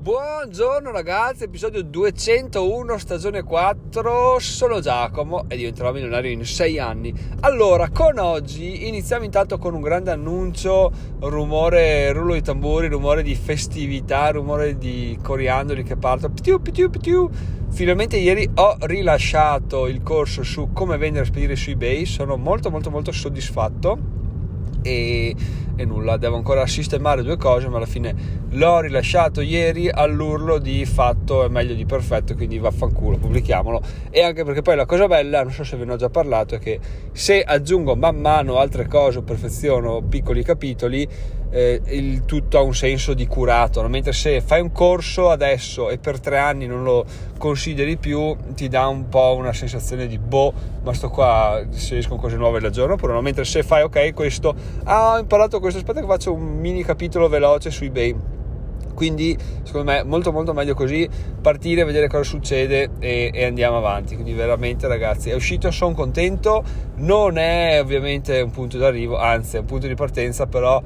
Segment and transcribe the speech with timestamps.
[0.00, 7.12] Buongiorno ragazzi, episodio 201, stagione 4, sono Giacomo e diventerò milionario in 6 anni.
[7.40, 13.34] Allora, con oggi iniziamo intanto con un grande annuncio, rumore, rullo di tamburi, rumore di
[13.34, 16.32] festività, rumore di coriandoli che partono.
[16.32, 17.28] Pitiu, pitiu, pitiu.
[17.68, 22.70] Finalmente ieri ho rilasciato il corso su come vendere e spedire su eBay, sono molto
[22.70, 23.98] molto molto soddisfatto
[24.82, 25.36] e
[25.80, 28.14] e nulla, devo ancora sistemare due cose, ma alla fine
[28.50, 33.80] l'ho rilasciato ieri all'urlo di fatto è meglio di perfetto, quindi vaffanculo, pubblichiamolo.
[34.10, 36.54] E anche perché poi la cosa bella, non so se ve ne ho già parlato,
[36.54, 36.78] è che
[37.12, 41.08] se aggiungo man mano altre cose, perfeziono piccoli capitoli,
[41.50, 43.88] eh, il tutto ha un senso di curato, no?
[43.88, 47.04] mentre se fai un corso adesso e per tre anni non lo
[47.38, 52.20] consideri più, ti dà un po' una sensazione di boh, ma sto qua se escono
[52.20, 53.20] cose nuove la giorno, però no?
[53.20, 54.54] mentre se fai ok questo,
[54.84, 58.16] ah ho imparato questo, aspetta che faccio un mini capitolo veloce su eBay.
[58.94, 61.08] Quindi secondo me molto molto meglio così
[61.40, 64.14] partire vedere cosa succede e, e, andiamo avanti.
[64.14, 66.62] Quindi veramente ragazzi è uscito sono contento.
[66.96, 70.82] Non è ovviamente un punto d'arrivo anzi è un punto di partenza però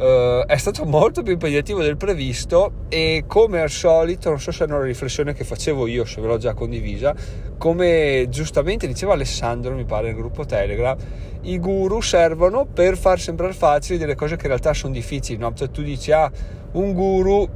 [0.00, 4.64] Uh, è stato molto più impegnativo del previsto e come al solito, non so se
[4.64, 7.14] è una riflessione che facevo io, se ve l'ho già condivisa,
[7.58, 10.96] come giustamente diceva Alessandro, mi pare, nel gruppo Telegram,
[11.42, 15.52] i guru servono per far sembrare facili delle cose che in realtà sono difficili, no?
[15.52, 16.30] Cioè tu dici, ah,
[16.72, 17.46] un guru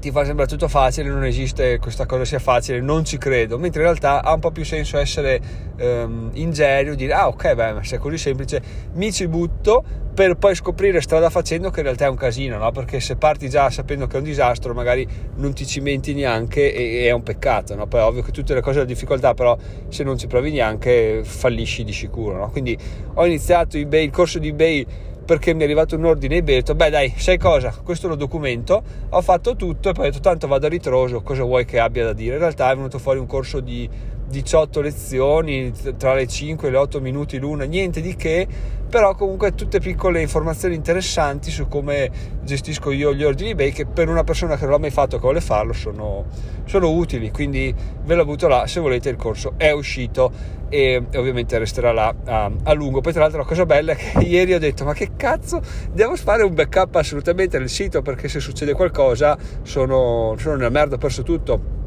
[0.00, 3.82] ti fa sembrare tutto facile, non esiste questa cosa sia facile, non ci credo, mentre
[3.82, 5.40] in realtà ha un po' più senso essere
[5.78, 8.62] um, ingenuo, dire ah ok, beh, ma se è così semplice,
[8.94, 12.72] mi ci butto per poi scoprire strada facendo che in realtà è un casino, no?
[12.72, 17.04] Perché se parti già sapendo che è un disastro, magari non ti cimenti neanche e,
[17.04, 17.86] e è un peccato, no?
[17.86, 19.56] Poi è ovvio che tutte le cose hanno difficoltà, però
[19.88, 22.50] se non ci provi neanche fallisci di sicuro, no?
[22.50, 22.76] Quindi
[23.14, 24.86] ho iniziato eBay, il corso di eBay
[25.30, 27.72] perché mi è arrivato un ordine e ho detto beh dai sai cosa?
[27.84, 31.44] Questo lo documento ho fatto tutto e poi ho detto tanto vado a ritroso cosa
[31.44, 32.32] vuoi che abbia da dire?
[32.32, 33.88] In realtà è venuto fuori un corso di
[34.30, 38.46] 18 lezioni tra le 5 e le 8 minuti l'una niente di che
[38.90, 42.10] però comunque tutte piccole informazioni interessanti su come
[42.42, 45.18] gestisco io gli ordini eBay che per una persona che non l'ha mai fatto e
[45.18, 46.24] che vuole farlo sono,
[46.64, 47.30] sono utili.
[47.30, 52.12] Quindi ve l'ho avuto là se volete il corso è uscito e ovviamente resterà là
[52.24, 53.00] a, a, lungo.
[53.00, 55.62] Poi tra l'altro la cosa bella è che ieri ho detto ma che cazzo
[55.92, 60.96] devo fare un backup assolutamente nel sito perché se succede qualcosa sono, sono nella merda
[60.96, 61.78] ho perso tutto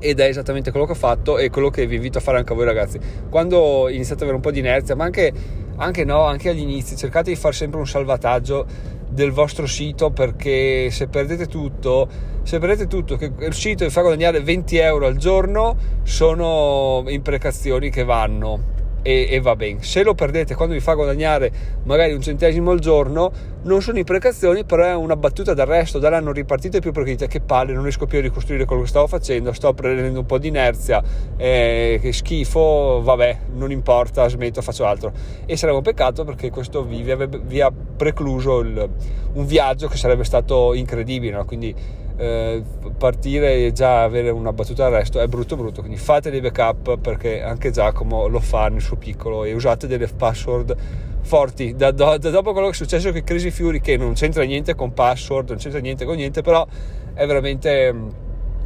[0.00, 2.52] ed è esattamente quello che ho fatto e quello che vi invito a fare anche
[2.52, 2.98] a voi ragazzi.
[3.28, 5.32] Quando iniziate ad avere un po' di inerzia ma anche,
[5.76, 8.66] anche no anche agli inizi cercate di fare sempre un salvataggio
[9.08, 12.08] del vostro sito perché se perdete tutto
[12.42, 17.90] se perdete tutto che il sito vi fa guadagnare 20 euro al giorno sono imprecazioni
[17.90, 19.82] che vanno e, e, va bene.
[19.82, 21.50] Se lo perdete quando vi fa guadagnare
[21.84, 25.98] magari un centesimo al giorno, non sono imprecazioni, però è una battuta d'arresto.
[25.98, 28.82] Da là non ripartite più perché dite che palle, non riesco più a ricostruire quello
[28.82, 31.02] che stavo facendo, sto prendendo un po' di inerzia,
[31.36, 35.12] eh, che schifo, vabbè, non importa, smetto, faccio altro.
[35.46, 37.02] E sarebbe un peccato perché questo vi,
[37.44, 38.88] vi ha precluso il,
[39.32, 41.44] un viaggio che sarebbe stato incredibile, no?
[41.44, 41.74] quindi
[42.20, 42.62] eh,
[42.98, 45.80] partire e già avere una battuta d'arresto è brutto brutto.
[45.80, 50.06] Quindi fate dei backup perché anche Giacomo lo fa nel suo piccolo e usate delle
[50.06, 50.76] password
[51.22, 51.74] forti.
[51.74, 54.74] Da, da, da dopo quello che è successo con Crazy Fury che non c'entra niente
[54.74, 56.66] con password non c'entra niente con niente però
[57.14, 58.08] è veramente mm,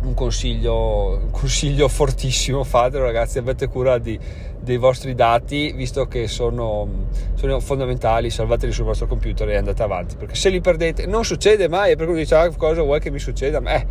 [0.04, 4.19] un consiglio, un consiglio fortissimo fatelo ragazzi avete cura di,
[4.60, 6.87] dei vostri dati visto che sono,
[7.34, 11.69] sono, fondamentali salvateli sul vostro computer e andate avanti perché se li perdete non succede
[11.69, 13.60] mai e per cui dice ah, cosa vuoi che mi succeda?
[13.60, 13.87] Eh,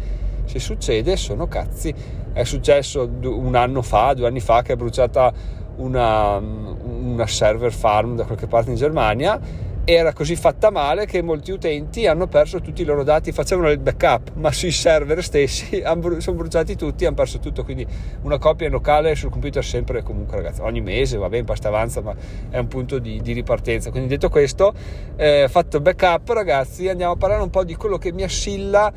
[0.46, 1.94] se succede sono cazzi.
[2.34, 5.32] È successo un anno fa due anni fa che è bruciata
[5.76, 9.40] una, una server farm da qualche parte in Germania
[9.86, 13.80] era così fatta male che molti utenti hanno perso tutti i loro dati, facevano il
[13.80, 15.84] backup, ma sui server stessi
[16.20, 17.86] sono bruciati tutti, hanno perso tutto, quindi
[18.22, 22.16] una copia locale sul computer sempre comunque ragazzi, ogni mese va bene, pasta avanza, ma
[22.50, 23.92] è un punto di, di ripartenza.
[23.92, 24.74] Quindi detto questo,
[25.18, 28.92] eh, fatto il backup ragazzi, andiamo a parlare un po' di quello che mi assilla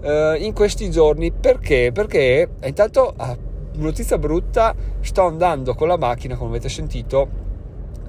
[0.00, 1.90] eh, in questi giorni, perché?
[1.92, 3.36] Perché intanto, ah,
[3.74, 7.50] notizia brutta, sto andando con la macchina, come avete sentito,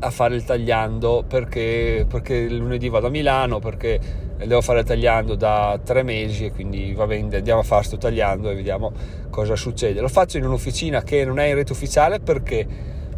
[0.04, 4.00] a fare il tagliando perché, perché lunedì vado a Milano perché
[4.38, 7.98] devo fare il tagliando da tre mesi e quindi va bene andiamo a fare questo
[7.98, 8.92] tagliando e vediamo
[9.30, 10.02] cosa succede.
[10.02, 12.68] Lo faccio in un'officina che non è in rete ufficiale perché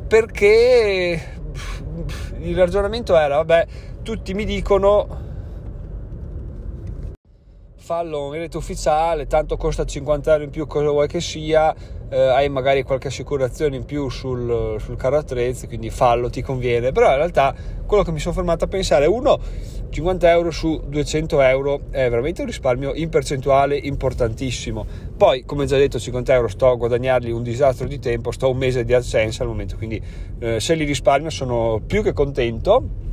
[0.07, 1.21] perché
[2.41, 3.67] il ragionamento era vabbè
[4.03, 5.24] tutti mi dicono
[7.85, 11.71] fallo in rete ufficiale, tanto costa 50 euro in più, cosa vuoi che sia,
[12.09, 16.91] eh, hai magari qualche assicurazione in più sul, sul carro attrezzi, quindi fallo, ti conviene.
[16.91, 17.53] Però in realtà
[17.85, 19.39] quello che mi sono fermato a pensare, uno,
[19.87, 24.83] 50 euro su 200 euro è veramente un risparmio in percentuale importantissimo.
[25.15, 28.57] Poi, come già detto, 50 euro sto a guadagnarli un disastro di tempo, sto un
[28.57, 30.01] mese di AdSense al momento, quindi
[30.39, 33.03] eh, se li risparmio sono più che contento.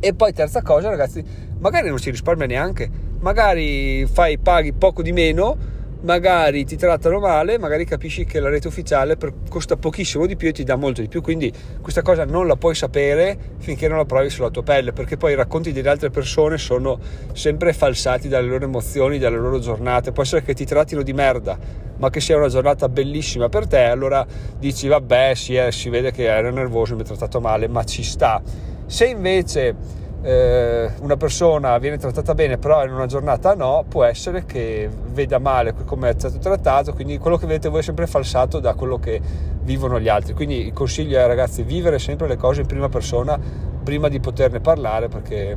[0.00, 1.22] E poi terza cosa, ragazzi,
[1.58, 5.72] magari non si risparmia neanche, magari fai, paghi poco di meno
[6.02, 9.16] magari ti trattano male, magari capisci che la rete ufficiale
[9.48, 11.50] costa pochissimo di più e ti dà molto di più, quindi
[11.80, 15.32] questa cosa non la puoi sapere finché non la provi sulla tua pelle, perché poi
[15.32, 16.98] i racconti delle altre persone sono
[17.32, 21.58] sempre falsati dalle loro emozioni, dalle loro giornate, può essere che ti trattino di merda,
[21.96, 24.26] ma che sia una giornata bellissima per te, allora
[24.58, 28.02] dici vabbè, sì, eh, si vede che ero nervoso, mi ha trattato male, ma ci
[28.02, 28.42] sta.
[28.84, 34.46] Se invece eh, una persona viene trattata bene però in una giornata no, può essere
[34.46, 38.58] che veda male come è stato trattato, quindi quello che vedete voi è sempre falsato
[38.58, 39.20] da quello che
[39.62, 40.32] vivono gli altri.
[40.32, 43.38] Quindi il consiglio è ragazzi vivere sempre le cose in prima persona
[43.84, 45.56] prima di poterne parlare perché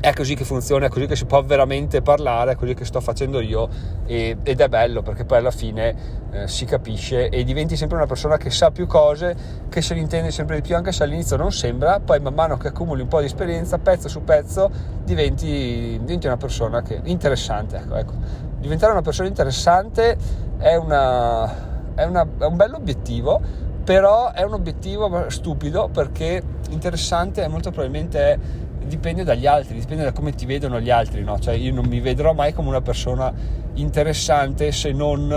[0.00, 3.00] è così che funziona, è così che si può veramente parlare, è così che sto
[3.00, 3.68] facendo io
[4.04, 8.06] e, ed è bello perché poi alla fine eh, si capisce e diventi sempre una
[8.06, 9.34] persona che sa più cose,
[9.68, 12.56] che se ne intende sempre di più, anche se all'inizio non sembra, poi man mano
[12.56, 14.70] che accumuli un po' di esperienza, pezzo su pezzo,
[15.04, 17.76] diventi, diventi una persona che, interessante.
[17.76, 18.12] Ecco, ecco.
[18.58, 20.16] Diventare una persona interessante
[20.58, 23.40] è, una, è, una, è un bello obiettivo,
[23.84, 28.38] però è un obiettivo stupido perché interessante è molto probabilmente è
[28.86, 31.38] dipende dagli altri, dipende da come ti vedono gli altri, no?
[31.38, 33.32] Cioè io non mi vedrò mai come una persona
[33.74, 35.30] interessante se non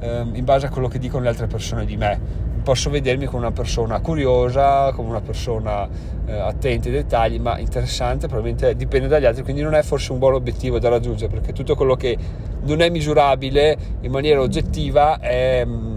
[0.00, 2.46] eh, in base a quello che dicono le altre persone di me.
[2.62, 5.88] Posso vedermi come una persona curiosa, come una persona
[6.26, 10.18] eh, attenta ai dettagli, ma interessante probabilmente dipende dagli altri, quindi non è forse un
[10.18, 12.16] buon obiettivo da raggiungere, perché tutto quello che
[12.64, 15.96] non è misurabile in maniera oggettiva è mm,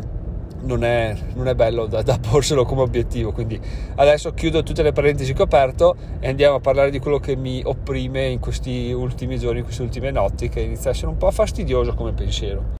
[0.61, 3.31] non è, non è bello da, da, porselo come obiettivo.
[3.31, 3.59] Quindi
[3.95, 7.35] adesso chiudo tutte le parentesi che ho aperto e andiamo a parlare di quello che
[7.35, 11.17] mi opprime in questi ultimi giorni, in queste ultime notti, che inizia a essere un
[11.17, 12.79] po' fastidioso come pensiero.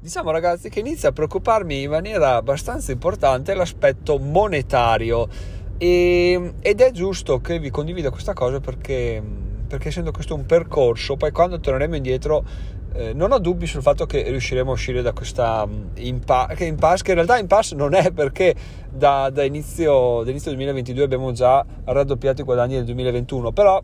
[0.00, 5.28] Diciamo ragazzi che inizia a preoccuparmi in maniera abbastanza importante l'aspetto monetario
[5.76, 9.22] e, ed è giusto che vi condivida questa cosa perché,
[9.66, 12.44] perché essendo questo un percorso, poi quando torneremo indietro
[12.92, 16.64] eh, non ho dubbi sul fatto che riusciremo a uscire da questa mm, impasse, che,
[16.64, 18.54] impasse, che in realtà impasse non è perché
[18.90, 23.82] da, da inizio, da inizio 2022 abbiamo già raddoppiato i guadagni del 2021, però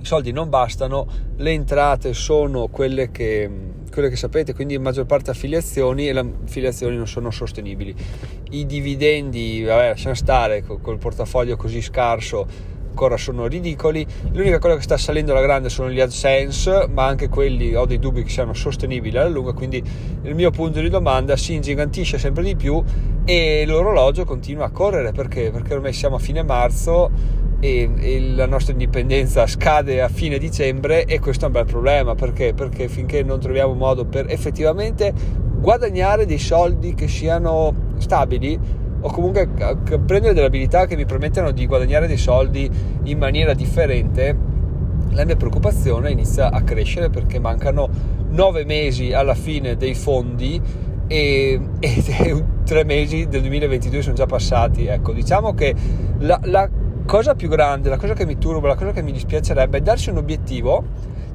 [0.00, 4.82] i soldi non bastano, le entrate sono quelle che, mm, quelle che sapete, quindi in
[4.82, 7.94] maggior parte affiliazioni e le affiliazioni non sono sostenibili.
[8.50, 14.06] I dividendi, vabbè, lasciamo stare col portafoglio così scarso ancora sono ridicoli.
[14.32, 17.98] L'unica cosa che sta salendo alla grande sono gli AdSense, ma anche quelli ho dei
[17.98, 19.82] dubbi che siano sostenibili alla lunga, quindi
[20.22, 22.82] il mio punto di domanda si ingigantisce sempre di più
[23.24, 25.50] e l'orologio continua a correre perché?
[25.50, 27.10] Perché ormai siamo a fine marzo
[27.58, 32.14] e, e, la nostra indipendenza scade a fine dicembre e questo è un bel problema
[32.14, 32.54] perché?
[32.54, 35.12] Perché finché non troviamo modo per effettivamente
[35.58, 41.66] guadagnare dei soldi che siano stabili o comunque prendere delle abilità che mi permettano di
[41.66, 42.70] guadagnare dei soldi
[43.04, 44.34] in maniera differente,
[45.10, 47.88] la mia preoccupazione inizia a crescere perché mancano
[48.30, 50.58] nove mesi alla fine dei fondi
[51.06, 54.86] e, e tre mesi del 2022 sono già passati.
[54.86, 55.74] Ecco, diciamo che
[56.20, 56.66] la, la
[57.04, 60.08] cosa più grande, la cosa che mi turba, la cosa che mi dispiacerebbe è darsi
[60.08, 60.82] un obiettivo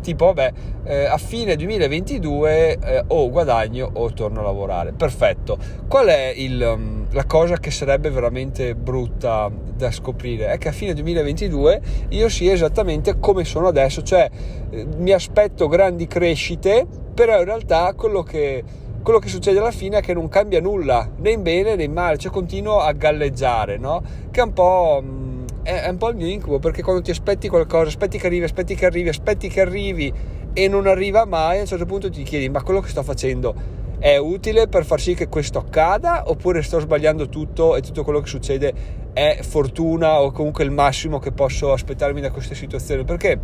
[0.01, 0.51] tipo vabbè
[0.85, 4.91] eh, a fine 2022 eh, o guadagno o torno a lavorare.
[4.93, 5.57] Perfetto.
[5.87, 10.47] Qual è il, um, la cosa che sarebbe veramente brutta da scoprire?
[10.47, 14.29] È che a fine 2022 io sia esattamente come sono adesso cioè
[14.69, 18.63] eh, mi aspetto grandi crescite però in realtà quello che
[19.01, 21.91] quello che succede alla fine è che non cambia nulla né in bene né in
[21.91, 24.01] male cioè continuo a galleggiare no?
[24.29, 25.28] che è un po' mm,
[25.63, 28.75] è, un po' il mio incubo perché quando ti aspetti qualcosa, aspetti che arrivi, aspetti
[28.75, 30.13] che arrivi, aspetti che arrivi
[30.53, 33.77] e non arriva mai, a un certo punto ti chiedi ma quello che sto facendo
[33.99, 38.21] è utile per far sì che questo accada oppure sto sbagliando tutto e tutto quello
[38.21, 38.73] che succede
[39.11, 43.03] è fortuna o comunque il massimo che posso aspettarmi da queste situazioni?
[43.03, 43.39] Perché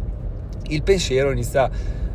[0.69, 1.69] il pensiero inizia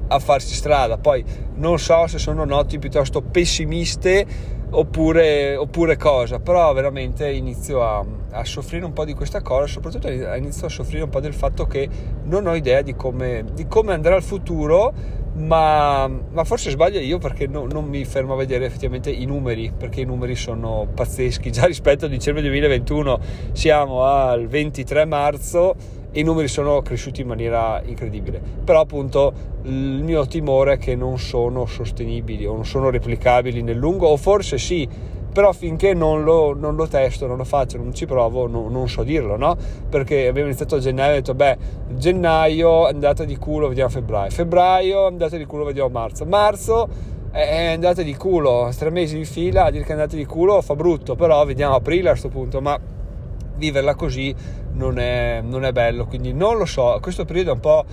[0.09, 0.99] a farsi strada.
[0.99, 1.25] Poi
[1.57, 4.26] non so se sono noti piuttosto pessimiste
[4.71, 10.09] oppure, oppure cosa, però veramente inizio a, a, soffrire un po' di questa cosa, soprattutto
[10.09, 11.89] inizio a soffrire un po' del fatto che
[12.25, 14.93] non ho idea di come, di come andrà il futuro,
[15.35, 19.73] ma, ma, forse sbaglio io perché no, non mi fermo a vedere effettivamente i numeri,
[19.77, 23.21] perché i numeri sono pazzeschi, già rispetto a dicembre 2021
[23.53, 28.40] siamo al 23 marzo i numeri sono cresciuti in maniera incredibile.
[28.64, 33.76] Però appunto il mio timore è che non sono sostenibili o non sono replicabili nel
[33.76, 34.88] lungo, o forse sì,
[35.33, 38.88] però finché non lo, non lo, testo, non lo faccio, non ci provo, no, non
[38.88, 39.57] so dirlo, no?
[39.88, 41.59] Perché abbiamo iniziato a gennaio e ho detto, beh,
[41.95, 46.88] gennaio andata di culo, vediamo febbraio, febbraio andata di culo, vediamo marzo, marzo
[47.31, 50.61] è andata di culo, tre mesi di fila a dire che è andata di culo
[50.62, 52.76] fa brutto, però vediamo aprile a questo punto, ma
[53.57, 54.35] viverla così
[54.73, 57.85] non è, non è bello, quindi non lo so, questo periodo è un po'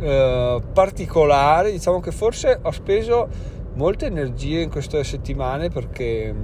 [0.00, 3.28] eh, particolare, diciamo che forse ho speso
[3.74, 6.34] molte energie in queste settimane perché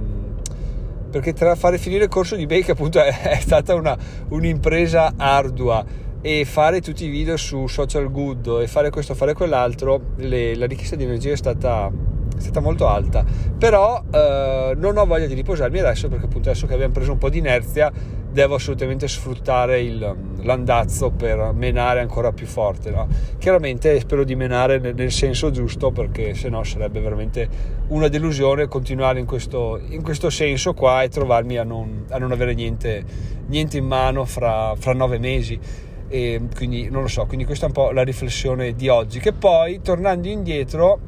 [1.13, 3.95] perché tra fare finire il corso di Bay che appunto è, è stata una,
[4.29, 5.85] un'impresa ardua
[6.21, 10.65] e fare tutti i video su social good e fare questo fare quell'altro le, la
[10.65, 11.91] richiesta di energia è stata
[12.35, 13.23] è stata molto alta
[13.57, 17.17] però eh, non ho voglia di riposarmi adesso perché appunto adesso che abbiamo preso un
[17.17, 17.91] po' di inerzia
[18.33, 23.07] devo assolutamente sfruttare il, l'andazzo per menare ancora più forte no?
[23.37, 27.47] chiaramente spero di menare nel, nel senso giusto perché se no sarebbe veramente
[27.89, 32.31] una delusione continuare in questo, in questo senso qua e trovarmi a non, a non
[32.31, 33.03] avere niente,
[33.45, 35.59] niente in mano fra, fra nove mesi
[36.07, 39.31] e quindi non lo so quindi questa è un po' la riflessione di oggi che
[39.31, 40.99] poi tornando indietro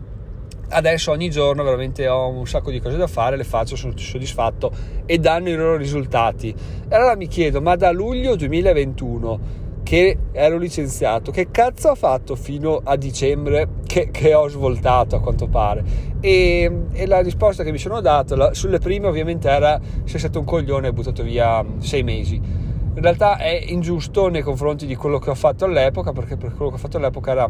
[0.70, 4.72] adesso ogni giorno veramente ho un sacco di cose da fare, le faccio, sono soddisfatto
[5.06, 6.54] e danno i loro risultati.
[6.88, 12.36] E allora mi chiedo, ma da luglio 2021 che ero licenziato, che cazzo ho fatto
[12.36, 15.84] fino a dicembre che, che ho svoltato a quanto pare?
[16.20, 20.40] E, e, la risposta che mi sono dato la, sulle prime ovviamente era sei stato
[20.40, 22.36] un coglione e hai buttato via sei mesi.
[22.36, 26.72] In realtà è ingiusto nei confronti di quello che ho fatto all'epoca, perché per quello
[26.72, 27.48] che ho fatto all'epoca era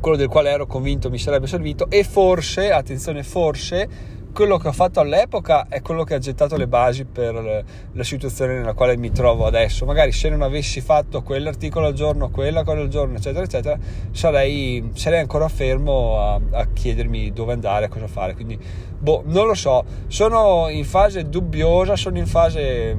[0.00, 4.72] quello del quale ero convinto mi sarebbe servito e forse, attenzione, forse quello che ho
[4.72, 9.10] fatto all'epoca è quello che ha gettato le basi per la situazione nella quale mi
[9.10, 9.84] trovo adesso.
[9.84, 13.76] Magari se non avessi fatto quell'articolo al giorno, quella cosa al giorno, eccetera, eccetera,
[14.12, 18.34] sarei, sarei ancora fermo a, a, chiedermi dove andare, cosa fare.
[18.34, 18.56] Quindi,
[18.96, 19.84] boh, non lo so.
[20.06, 22.96] Sono in fase dubbiosa, sono in fase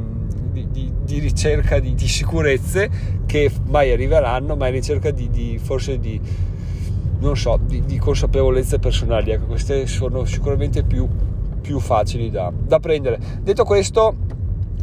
[0.51, 2.89] di, di, di ricerca di, di, sicurezze
[3.25, 6.20] che mai arriveranno, ma in ricerca di forse di
[7.19, 9.31] non so, di, di consapevolezze personali.
[9.31, 11.07] Ecco, queste sono sicuramente più,
[11.61, 13.19] più facili da, da prendere.
[13.41, 14.15] Detto questo,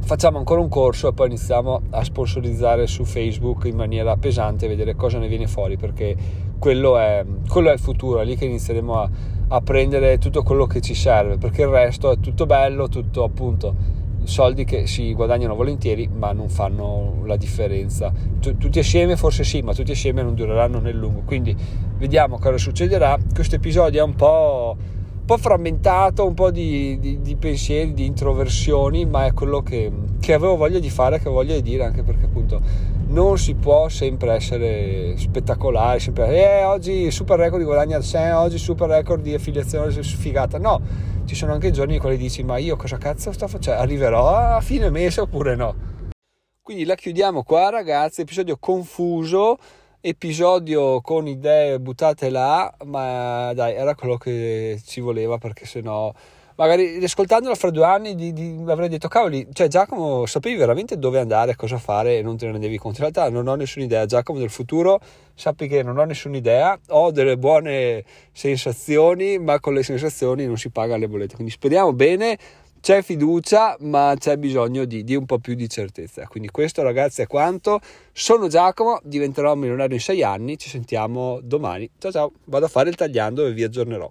[0.01, 4.95] facciamo ancora un corso e poi iniziamo a sponsorizzare su Facebook in maniera pesante, vedere
[4.95, 6.17] cosa ne viene fuori, perché
[6.59, 9.11] quello è, quello è il futuro, è lì che inizieremo a,
[9.49, 14.05] a prendere tutto quello che ci serve, perché il resto è tutto bello, tutto appunto
[14.27, 18.13] soldi che si guadagnano volentieri ma non fanno la differenza.
[18.41, 21.23] Tutti assieme forse sì ma tutti assieme non dureranno nel lungo.
[21.25, 21.57] Quindi
[21.97, 23.17] vediamo cosa succederà.
[23.33, 28.05] Questo episodio è un po', un po frammentato un po' di, di, di, pensieri di
[28.05, 29.91] introversioni ma è quello che,
[30.21, 32.61] che avevo voglia di fare che ho voglia di dire anche perché appunto
[33.09, 38.33] non si può sempre essere spettacolari sempre eh, oggi super record di guadagni al 6
[38.33, 40.81] oggi super record di affiliazione sfigata no
[41.27, 43.81] ci sono anche giorni in cui dici ma io cosa cazzo sto facendo?
[43.81, 45.75] Arriverò a fine mese oppure no?
[46.63, 49.59] Quindi la chiudiamo qua ragazzi, episodio confuso,
[50.01, 56.13] episodio con idee buttate là, ma dai era quello che ci voleva perché sennò
[56.57, 61.21] magari ascoltandola fra due anni di, di, avrei detto cavoli, cioè Giacomo sapevi veramente dove
[61.21, 63.03] andare, cosa fare e non te ne rendevi conto.
[63.03, 65.01] In realtà non ho nessuna idea, Giacomo del futuro
[65.35, 70.57] sappi che non ho nessuna idea, ho delle buone sensazioni, ma con le sensazioni non
[70.57, 71.35] si paga le bollette.
[71.35, 72.39] Quindi speriamo bene,
[72.81, 76.27] c'è fiducia, ma c'è bisogno di, di un po' più di certezza.
[76.27, 77.81] Quindi questo ragazzi è quanto.
[78.13, 81.91] Sono Giacomo, diventerò milionario in sei anni, ci sentiamo domani.
[81.99, 84.11] Ciao ciao, vado a fare il tagliando e vi aggiornerò.